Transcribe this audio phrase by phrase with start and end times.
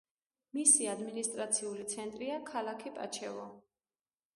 [0.57, 3.51] მისი ადმინისტრაციული ცენტრია ქალაქი პანჩევო.